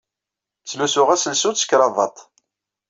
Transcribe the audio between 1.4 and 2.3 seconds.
ed tekrabaḍt.